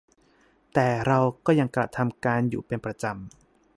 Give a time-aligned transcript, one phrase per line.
[0.73, 3.15] แต่เราก็ยังกระทำกันอยู่เป็นประจำ